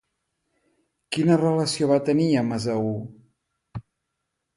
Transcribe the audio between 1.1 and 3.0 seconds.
Quina relació va tenir amb Esaú?